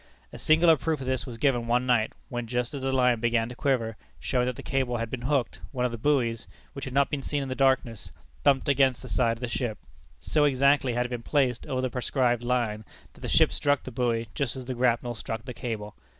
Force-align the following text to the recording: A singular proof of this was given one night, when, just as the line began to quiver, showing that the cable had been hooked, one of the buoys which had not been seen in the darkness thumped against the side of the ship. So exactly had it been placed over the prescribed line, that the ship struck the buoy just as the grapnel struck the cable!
A 0.33 0.39
singular 0.39 0.77
proof 0.77 0.99
of 0.99 1.05
this 1.05 1.27
was 1.27 1.37
given 1.37 1.67
one 1.67 1.85
night, 1.85 2.11
when, 2.27 2.47
just 2.47 2.73
as 2.73 2.81
the 2.81 2.91
line 2.91 3.19
began 3.19 3.47
to 3.49 3.55
quiver, 3.55 3.97
showing 4.19 4.47
that 4.47 4.55
the 4.55 4.63
cable 4.63 4.97
had 4.97 5.11
been 5.11 5.21
hooked, 5.21 5.61
one 5.71 5.85
of 5.85 5.91
the 5.91 5.99
buoys 5.99 6.47
which 6.73 6.85
had 6.85 6.93
not 6.95 7.11
been 7.11 7.21
seen 7.21 7.43
in 7.43 7.49
the 7.49 7.53
darkness 7.53 8.11
thumped 8.43 8.67
against 8.67 9.03
the 9.03 9.07
side 9.07 9.33
of 9.37 9.41
the 9.41 9.47
ship. 9.47 9.77
So 10.19 10.45
exactly 10.45 10.95
had 10.95 11.05
it 11.05 11.09
been 11.09 11.21
placed 11.21 11.67
over 11.67 11.81
the 11.81 11.91
prescribed 11.91 12.41
line, 12.41 12.83
that 13.13 13.21
the 13.21 13.27
ship 13.27 13.51
struck 13.53 13.83
the 13.83 13.91
buoy 13.91 14.27
just 14.33 14.55
as 14.55 14.65
the 14.65 14.73
grapnel 14.73 15.13
struck 15.13 15.43
the 15.45 15.53
cable! 15.53 15.95